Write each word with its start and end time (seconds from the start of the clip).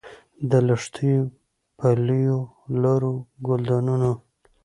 د 0.49 0.51
لښتیو، 0.67 1.21
پلیو 1.77 2.39
لارو، 2.81 3.15
ګلدانونو 3.47 4.11